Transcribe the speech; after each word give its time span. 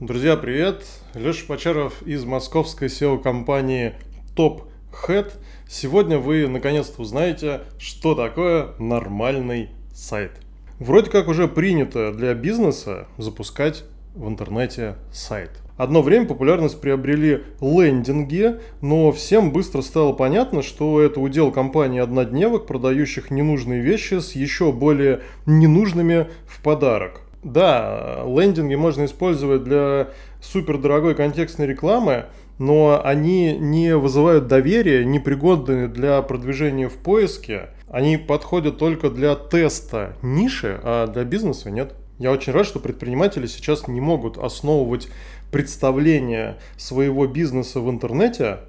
Друзья, 0.00 0.36
привет! 0.36 0.84
Леша 1.14 1.44
Почаров 1.46 2.02
из 2.02 2.24
московской 2.24 2.88
SEO-компании 2.88 3.94
Top 4.34 4.62
Head. 5.06 5.30
Сегодня 5.68 6.18
вы 6.18 6.48
наконец-то 6.48 7.00
узнаете, 7.00 7.60
что 7.78 8.16
такое 8.16 8.70
нормальный 8.80 9.68
сайт. 9.94 10.32
Вроде 10.80 11.10
как 11.12 11.28
уже 11.28 11.46
принято 11.46 12.12
для 12.12 12.34
бизнеса 12.34 13.06
запускать 13.18 13.84
в 14.16 14.26
интернете 14.26 14.96
сайт. 15.12 15.52
Одно 15.76 16.02
время 16.02 16.26
популярность 16.26 16.80
приобрели 16.80 17.44
лендинги, 17.60 18.56
но 18.80 19.12
всем 19.12 19.52
быстро 19.52 19.80
стало 19.80 20.12
понятно, 20.12 20.62
что 20.62 21.00
это 21.00 21.20
удел 21.20 21.52
компаний 21.52 22.00
однодневок, 22.00 22.66
продающих 22.66 23.30
ненужные 23.30 23.80
вещи 23.80 24.18
с 24.18 24.32
еще 24.32 24.72
более 24.72 25.20
ненужными 25.46 26.26
в 26.48 26.60
подарок. 26.62 27.23
Да, 27.44 28.24
лендинги 28.26 28.74
можно 28.74 29.04
использовать 29.04 29.64
для 29.64 30.08
супердорогой 30.40 31.14
контекстной 31.14 31.66
рекламы, 31.66 32.24
но 32.58 33.00
они 33.04 33.56
не 33.58 33.96
вызывают 33.96 34.46
доверия, 34.46 35.04
не 35.04 35.18
пригодны 35.18 35.86
для 35.88 36.22
продвижения 36.22 36.88
в 36.88 36.94
поиске. 36.94 37.68
Они 37.88 38.16
подходят 38.16 38.78
только 38.78 39.10
для 39.10 39.34
теста 39.34 40.16
ниши, 40.22 40.80
а 40.82 41.06
для 41.06 41.24
бизнеса 41.24 41.70
нет. 41.70 41.94
Я 42.18 42.32
очень 42.32 42.52
рад, 42.52 42.64
что 42.66 42.78
предприниматели 42.78 43.46
сейчас 43.46 43.88
не 43.88 44.00
могут 44.00 44.38
основывать 44.38 45.08
представление 45.52 46.56
своего 46.78 47.26
бизнеса 47.26 47.80
в 47.80 47.90
интернете 47.90 48.60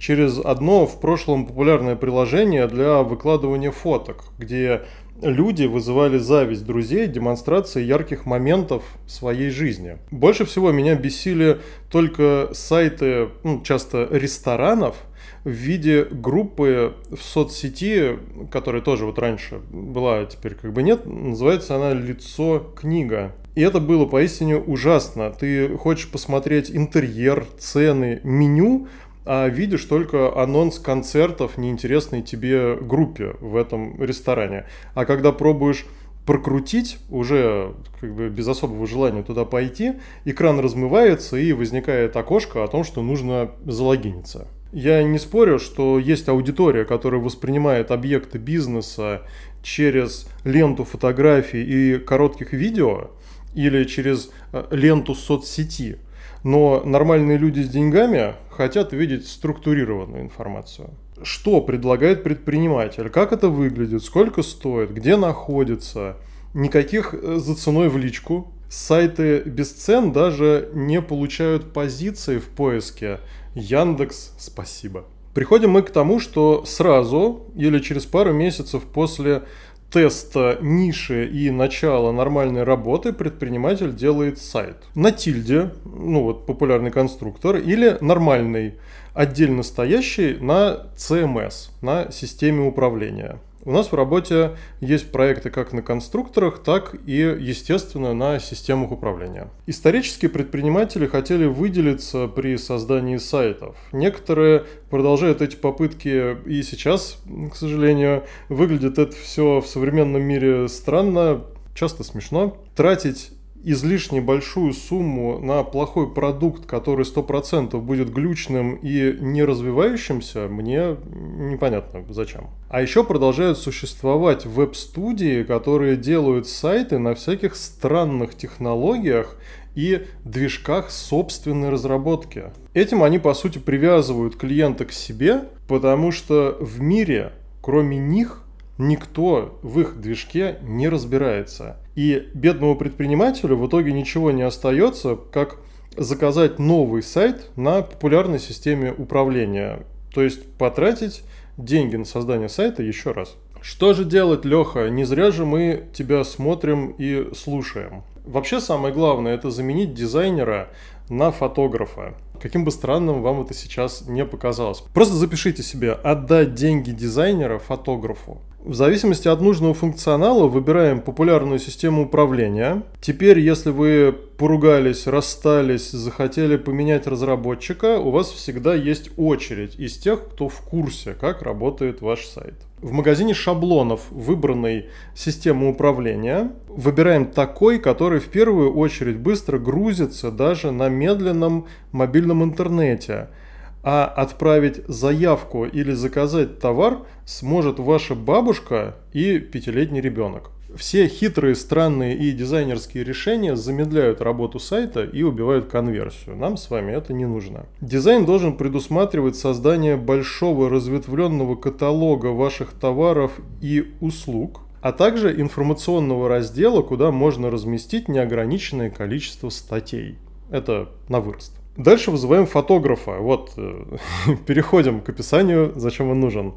через 0.00 0.38
одно 0.38 0.86
в 0.86 0.98
прошлом 0.98 1.46
популярное 1.46 1.94
приложение 1.94 2.66
для 2.66 3.02
выкладывания 3.02 3.70
фоток, 3.70 4.24
где 4.38 4.82
люди 5.20 5.64
вызывали 5.66 6.16
зависть 6.16 6.64
друзей 6.64 7.06
демонстрацией 7.06 7.86
ярких 7.86 8.24
моментов 8.24 8.82
своей 9.06 9.50
жизни. 9.50 9.98
Больше 10.10 10.46
всего 10.46 10.72
меня 10.72 10.94
бесили 10.94 11.60
только 11.90 12.48
сайты, 12.52 13.28
ну, 13.44 13.60
часто 13.60 14.08
ресторанов, 14.10 14.96
в 15.44 15.50
виде 15.50 16.04
группы 16.04 16.94
в 17.10 17.22
соцсети, 17.22 18.18
которая 18.50 18.82
тоже 18.82 19.04
вот 19.04 19.18
раньше 19.18 19.60
была, 19.70 20.20
а 20.20 20.26
теперь 20.26 20.54
как 20.54 20.72
бы 20.72 20.82
нет, 20.82 21.04
называется 21.04 21.76
она 21.76 21.92
«Лицо 21.92 22.72
книга». 22.74 23.32
И 23.54 23.62
это 23.62 23.80
было 23.80 24.06
поистине 24.06 24.56
ужасно. 24.56 25.30
Ты 25.30 25.76
хочешь 25.76 26.10
посмотреть 26.10 26.70
интерьер, 26.70 27.46
цены, 27.58 28.20
меню, 28.22 28.88
а 29.24 29.48
видишь 29.48 29.84
только 29.84 30.34
анонс 30.40 30.78
концертов 30.78 31.58
неинтересной 31.58 32.22
тебе 32.22 32.76
группе 32.76 33.34
в 33.40 33.56
этом 33.56 34.02
ресторане. 34.02 34.66
А 34.94 35.04
когда 35.04 35.32
пробуешь 35.32 35.86
прокрутить, 36.26 36.98
уже 37.10 37.74
как 38.00 38.14
бы 38.14 38.28
без 38.28 38.46
особого 38.46 38.86
желания 38.86 39.22
туда 39.22 39.44
пойти, 39.44 39.94
экран 40.24 40.60
размывается 40.60 41.36
и 41.36 41.52
возникает 41.52 42.16
окошко 42.16 42.64
о 42.64 42.68
том, 42.68 42.84
что 42.84 43.02
нужно 43.02 43.52
залогиниться. 43.64 44.46
Я 44.72 45.02
не 45.02 45.18
спорю, 45.18 45.58
что 45.58 45.98
есть 45.98 46.28
аудитория, 46.28 46.84
которая 46.84 47.20
воспринимает 47.20 47.90
объекты 47.90 48.38
бизнеса 48.38 49.22
через 49.62 50.28
ленту 50.44 50.84
фотографий 50.84 51.62
и 51.62 51.98
коротких 51.98 52.52
видео 52.52 53.10
или 53.54 53.82
через 53.84 54.30
э, 54.52 54.64
ленту 54.70 55.14
соцсети– 55.14 55.98
но 56.42 56.82
нормальные 56.84 57.38
люди 57.38 57.60
с 57.60 57.68
деньгами 57.68 58.34
хотят 58.50 58.92
видеть 58.92 59.26
структурированную 59.28 60.22
информацию. 60.22 60.90
Что 61.22 61.60
предлагает 61.60 62.22
предприниматель, 62.22 63.10
как 63.10 63.32
это 63.32 63.48
выглядит, 63.48 64.02
сколько 64.02 64.42
стоит, 64.42 64.90
где 64.92 65.16
находится. 65.16 66.16
Никаких 66.54 67.14
э, 67.14 67.36
за 67.36 67.54
ценой 67.54 67.88
в 67.88 67.96
личку. 67.98 68.52
Сайты 68.68 69.40
без 69.40 69.72
цен 69.72 70.12
даже 70.12 70.70
не 70.72 71.02
получают 71.02 71.72
позиции 71.72 72.38
в 72.38 72.46
поиске. 72.46 73.18
Яндекс, 73.54 74.34
спасибо. 74.38 75.04
Приходим 75.34 75.70
мы 75.70 75.82
к 75.82 75.90
тому, 75.90 76.18
что 76.18 76.64
сразу 76.64 77.46
или 77.54 77.78
через 77.78 78.04
пару 78.04 78.32
месяцев 78.32 78.82
после 78.84 79.44
теста 79.90 80.58
ниши 80.60 81.26
и 81.26 81.50
начала 81.50 82.12
нормальной 82.12 82.62
работы 82.62 83.12
предприниматель 83.12 83.94
делает 83.94 84.38
сайт. 84.38 84.76
На 84.94 85.10
тильде, 85.10 85.70
ну 85.84 86.22
вот 86.22 86.46
популярный 86.46 86.90
конструктор, 86.90 87.56
или 87.56 87.98
нормальный, 88.00 88.74
отдельно 89.14 89.62
стоящий 89.62 90.34
на 90.40 90.86
CMS, 90.96 91.70
на 91.82 92.10
системе 92.12 92.66
управления. 92.66 93.38
У 93.64 93.72
нас 93.72 93.92
в 93.92 93.94
работе 93.94 94.56
есть 94.80 95.12
проекты 95.12 95.50
как 95.50 95.72
на 95.72 95.82
конструкторах, 95.82 96.62
так 96.62 96.94
и, 97.06 97.16
естественно, 97.16 98.14
на 98.14 98.38
системах 98.38 98.90
управления. 98.90 99.48
Исторически 99.66 100.28
предприниматели 100.28 101.06
хотели 101.06 101.44
выделиться 101.44 102.26
при 102.26 102.56
создании 102.56 103.18
сайтов. 103.18 103.76
Некоторые 103.92 104.64
продолжают 104.88 105.42
эти 105.42 105.56
попытки 105.56 106.38
и 106.46 106.62
сейчас, 106.62 107.18
к 107.52 107.54
сожалению. 107.54 108.24
Выглядит 108.48 108.98
это 108.98 109.14
все 109.14 109.60
в 109.60 109.66
современном 109.66 110.22
мире 110.22 110.66
странно, 110.68 111.44
часто 111.74 112.02
смешно. 112.02 112.56
Тратить 112.74 113.32
излишне 113.64 114.20
большую 114.20 114.72
сумму 114.72 115.38
на 115.38 115.62
плохой 115.62 116.12
продукт, 116.12 116.66
который 116.66 117.04
100% 117.04 117.78
будет 117.80 118.12
глючным 118.12 118.76
и 118.76 119.16
не 119.20 119.44
развивающимся, 119.44 120.48
мне 120.48 120.96
непонятно 121.04 122.04
зачем. 122.08 122.48
А 122.68 122.80
еще 122.80 123.04
продолжают 123.04 123.58
существовать 123.58 124.46
веб-студии, 124.46 125.42
которые 125.42 125.96
делают 125.96 126.46
сайты 126.46 126.98
на 126.98 127.14
всяких 127.14 127.56
странных 127.56 128.34
технологиях 128.34 129.36
и 129.74 130.06
движках 130.24 130.90
собственной 130.90 131.70
разработки. 131.70 132.52
Этим 132.74 133.02
они, 133.02 133.18
по 133.18 133.34
сути, 133.34 133.58
привязывают 133.58 134.36
клиента 134.36 134.84
к 134.84 134.92
себе, 134.92 135.44
потому 135.68 136.12
что 136.12 136.56
в 136.60 136.80
мире, 136.80 137.32
кроме 137.60 137.98
них, 137.98 138.42
никто 138.78 139.58
в 139.62 139.80
их 139.80 140.00
движке 140.00 140.58
не 140.62 140.88
разбирается. 140.88 141.76
И 141.94 142.28
бедному 142.34 142.76
предпринимателю 142.76 143.56
в 143.56 143.66
итоге 143.66 143.92
ничего 143.92 144.30
не 144.30 144.42
остается, 144.42 145.16
как 145.16 145.58
заказать 145.96 146.58
новый 146.58 147.02
сайт 147.02 147.50
на 147.56 147.82
популярной 147.82 148.38
системе 148.38 148.94
управления. 148.96 149.84
То 150.12 150.22
есть 150.22 150.52
потратить 150.54 151.22
деньги 151.56 151.96
на 151.96 152.04
создание 152.04 152.48
сайта 152.48 152.82
еще 152.82 153.12
раз. 153.12 153.36
Что 153.60 153.92
же 153.92 154.04
делать, 154.04 154.44
Леха? 154.44 154.88
Не 154.88 155.04
зря 155.04 155.30
же 155.30 155.44
мы 155.44 155.88
тебя 155.92 156.24
смотрим 156.24 156.94
и 156.96 157.34
слушаем. 157.34 158.02
Вообще 158.24 158.60
самое 158.60 158.94
главное 158.94 159.34
это 159.34 159.50
заменить 159.50 159.92
дизайнера 159.92 160.68
на 161.08 161.30
фотографа. 161.30 162.14
Каким 162.40 162.64
бы 162.64 162.70
странным 162.70 163.20
вам 163.20 163.42
это 163.42 163.52
сейчас 163.52 164.06
не 164.06 164.24
показалось. 164.24 164.82
Просто 164.94 165.14
запишите 165.14 165.62
себе 165.62 165.92
отдать 165.92 166.54
деньги 166.54 166.90
дизайнера 166.90 167.58
фотографу. 167.58 168.40
В 168.62 168.74
зависимости 168.74 169.26
от 169.26 169.40
нужного 169.40 169.72
функционала 169.72 170.46
выбираем 170.46 171.00
популярную 171.00 171.58
систему 171.58 172.02
управления. 172.02 172.82
Теперь, 173.00 173.38
если 173.38 173.70
вы 173.70 174.14
поругались, 174.36 175.06
расстались, 175.06 175.90
захотели 175.90 176.58
поменять 176.58 177.06
разработчика, 177.06 177.98
у 177.98 178.10
вас 178.10 178.28
всегда 178.30 178.74
есть 178.74 179.12
очередь 179.16 179.76
из 179.76 179.96
тех, 179.96 180.22
кто 180.28 180.50
в 180.50 180.60
курсе, 180.60 181.14
как 181.18 181.40
работает 181.40 182.02
ваш 182.02 182.26
сайт. 182.26 182.52
В 182.82 182.92
магазине 182.92 183.32
шаблонов 183.32 184.02
выбранной 184.10 184.90
системы 185.14 185.70
управления 185.70 186.52
выбираем 186.68 187.26
такой, 187.26 187.78
который 187.78 188.20
в 188.20 188.28
первую 188.28 188.74
очередь 188.74 189.16
быстро 189.16 189.58
грузится 189.58 190.30
даже 190.30 190.70
на 190.70 190.90
медленном 190.90 191.66
мобильном 191.92 192.44
интернете– 192.44 193.28
а 193.82 194.04
отправить 194.04 194.82
заявку 194.88 195.64
или 195.64 195.92
заказать 195.92 196.58
товар 196.58 196.98
сможет 197.24 197.78
ваша 197.78 198.14
бабушка 198.14 198.96
и 199.12 199.38
пятилетний 199.38 200.00
ребенок. 200.00 200.50
Все 200.76 201.08
хитрые, 201.08 201.56
странные 201.56 202.16
и 202.16 202.30
дизайнерские 202.30 203.02
решения 203.02 203.56
замедляют 203.56 204.20
работу 204.20 204.60
сайта 204.60 205.02
и 205.02 205.22
убивают 205.22 205.66
конверсию. 205.66 206.36
Нам 206.36 206.56
с 206.56 206.70
вами 206.70 206.92
это 206.92 207.12
не 207.12 207.26
нужно. 207.26 207.66
Дизайн 207.80 208.24
должен 208.24 208.56
предусматривать 208.56 209.34
создание 209.34 209.96
большого 209.96 210.70
разветвленного 210.70 211.56
каталога 211.56 212.28
ваших 212.28 212.70
товаров 212.72 213.32
и 213.60 213.92
услуг, 214.00 214.60
а 214.80 214.92
также 214.92 215.40
информационного 215.40 216.28
раздела, 216.28 216.82
куда 216.82 217.10
можно 217.10 217.50
разместить 217.50 218.08
неограниченное 218.08 218.90
количество 218.90 219.48
статей. 219.48 220.18
Это 220.50 220.88
на 221.08 221.20
вырост. 221.20 221.59
Дальше 221.76 222.10
вызываем 222.10 222.46
фотографа. 222.46 223.18
Вот, 223.18 223.52
э, 223.56 223.84
переходим 224.46 225.00
к 225.00 225.08
описанию, 225.08 225.72
зачем 225.76 226.10
он 226.10 226.20
нужен. 226.20 226.54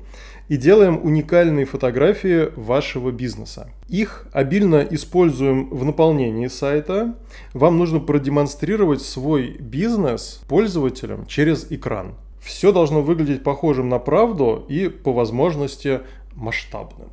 И 0.50 0.58
делаем 0.58 1.00
уникальные 1.04 1.66
фотографии 1.66 2.50
вашего 2.56 3.12
бизнеса. 3.12 3.70
Их 3.88 4.28
обильно 4.34 4.86
используем 4.90 5.70
в 5.70 5.86
наполнении 5.86 6.48
сайта. 6.48 7.16
Вам 7.54 7.78
нужно 7.78 8.00
продемонстрировать 8.00 9.02
свой 9.02 9.56
бизнес 9.60 10.42
пользователям 10.50 11.26
через 11.28 11.72
экран. 11.72 12.16
Все 12.42 12.74
должно 12.74 13.02
выглядеть 13.02 13.44
похожим 13.44 13.88
на 13.88 14.00
правду 14.00 14.66
и 14.68 14.90
по 14.90 15.14
возможности 15.14 16.02
масштабным. 16.34 17.10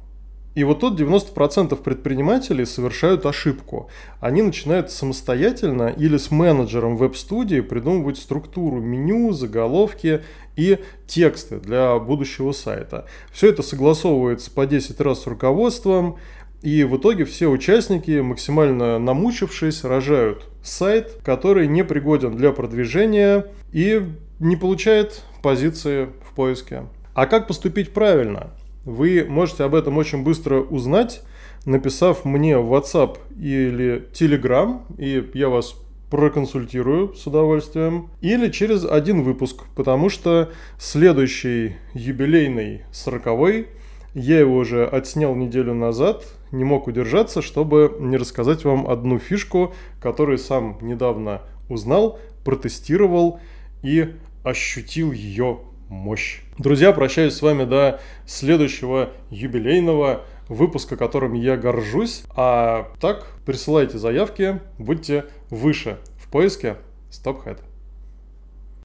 И 0.54 0.64
вот 0.64 0.80
тут 0.80 1.00
90% 1.00 1.76
предпринимателей 1.76 2.64
совершают 2.64 3.24
ошибку. 3.24 3.88
Они 4.18 4.42
начинают 4.42 4.90
самостоятельно 4.90 5.94
или 5.96 6.16
с 6.16 6.30
менеджером 6.30 6.96
веб-студии 6.96 7.60
придумывать 7.60 8.18
структуру 8.18 8.80
меню, 8.80 9.32
заголовки 9.32 10.22
и 10.56 10.78
тексты 11.06 11.60
для 11.60 11.96
будущего 11.98 12.50
сайта. 12.50 13.06
Все 13.32 13.50
это 13.50 13.62
согласовывается 13.62 14.50
по 14.50 14.66
10 14.66 15.00
раз 15.00 15.22
с 15.22 15.26
руководством, 15.26 16.18
и 16.62 16.84
в 16.84 16.96
итоге 16.96 17.24
все 17.24 17.46
участники, 17.46 18.20
максимально 18.20 18.98
намучившись, 18.98 19.84
рожают 19.84 20.44
сайт, 20.62 21.18
который 21.24 21.68
не 21.68 21.84
пригоден 21.84 22.36
для 22.36 22.52
продвижения 22.52 23.46
и 23.72 24.02
не 24.40 24.56
получает 24.56 25.22
позиции 25.42 26.10
в 26.28 26.34
поиске. 26.34 26.82
А 27.14 27.26
как 27.26 27.46
поступить 27.46 27.92
правильно? 27.92 28.50
Вы 28.84 29.26
можете 29.28 29.64
об 29.64 29.74
этом 29.74 29.98
очень 29.98 30.22
быстро 30.22 30.60
узнать, 30.60 31.22
написав 31.66 32.24
мне 32.24 32.58
в 32.58 32.72
WhatsApp 32.72 33.18
или 33.38 34.08
Telegram, 34.12 34.80
и 34.96 35.30
я 35.34 35.48
вас 35.48 35.74
проконсультирую 36.10 37.14
с 37.14 37.26
удовольствием. 37.26 38.10
Или 38.20 38.50
через 38.50 38.84
один 38.84 39.22
выпуск, 39.22 39.64
потому 39.76 40.08
что 40.08 40.50
следующий 40.78 41.76
юбилейный 41.94 42.82
сороковой, 42.90 43.68
я 44.14 44.40
его 44.40 44.56
уже 44.56 44.84
отснял 44.86 45.36
неделю 45.36 45.72
назад, 45.72 46.26
не 46.50 46.64
мог 46.64 46.88
удержаться, 46.88 47.42
чтобы 47.42 47.96
не 48.00 48.16
рассказать 48.16 48.64
вам 48.64 48.88
одну 48.88 49.18
фишку, 49.18 49.72
которую 50.00 50.38
сам 50.38 50.78
недавно 50.80 51.42
узнал, 51.68 52.18
протестировал 52.44 53.38
и 53.82 54.14
ощутил 54.42 55.12
ее 55.12 55.60
мощь. 55.90 56.40
Друзья, 56.56 56.92
прощаюсь 56.92 57.34
с 57.34 57.42
вами 57.42 57.64
до 57.64 58.00
следующего 58.24 59.10
юбилейного 59.28 60.24
выпуска, 60.48 60.96
которым 60.96 61.34
я 61.34 61.56
горжусь. 61.56 62.22
А 62.34 62.88
так, 63.00 63.26
присылайте 63.44 63.98
заявки, 63.98 64.60
будьте 64.78 65.26
выше 65.50 65.98
в 66.16 66.30
поиске 66.30 66.76
StopHead. 67.10 67.58